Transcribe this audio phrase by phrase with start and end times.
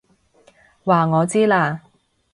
[0.83, 1.83] 話我知啦！